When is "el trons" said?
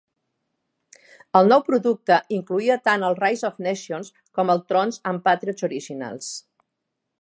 4.57-5.01